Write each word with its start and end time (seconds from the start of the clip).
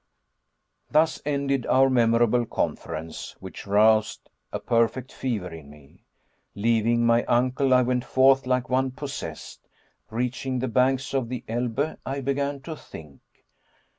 Thus 0.89 1.21
ended 1.27 1.67
our 1.67 1.87
memorable 1.87 2.47
conference, 2.47 3.35
which 3.39 3.67
roused 3.67 4.31
a 4.51 4.59
perfect 4.59 5.13
fever 5.13 5.53
in 5.53 5.69
me. 5.69 6.01
Leaving 6.55 7.05
my 7.05 7.23
uncle, 7.25 7.71
I 7.71 7.83
went 7.83 8.03
forth 8.05 8.47
like 8.47 8.67
one 8.67 8.89
possessed. 8.89 9.67
Reaching 10.09 10.57
the 10.57 10.67
banks 10.67 11.13
of 11.13 11.29
the 11.29 11.43
Elbe, 11.47 11.99
I 12.03 12.19
began 12.19 12.61
to 12.61 12.75
think. 12.75 13.21